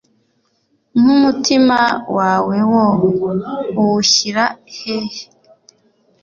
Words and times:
Nk'umutima 0.99 1.79
wawe 2.17 2.57
wo 2.71 2.85
uwushyira 3.81 4.43
hehe? 4.75 5.23